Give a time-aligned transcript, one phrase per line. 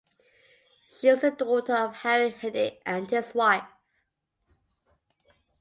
[0.89, 3.67] She was the daughter of Harry Henig and his wife.